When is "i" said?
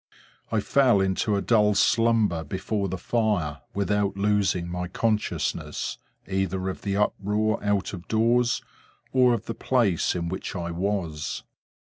0.51-0.61, 10.55-10.71